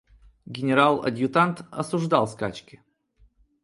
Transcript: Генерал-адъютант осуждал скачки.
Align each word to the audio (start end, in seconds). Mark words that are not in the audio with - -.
Генерал-адъютант 0.47 1.57
осуждал 1.71 2.25
скачки. 2.27 2.79